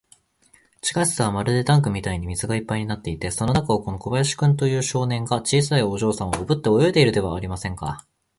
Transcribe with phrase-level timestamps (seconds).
[0.81, 8.03] 地下室はまるでタンクみたいに水がいっぱいになっていて、その中を、この小林君という少年が、小さいお嬢さんをおぶって泳いでいるじゃありませんか。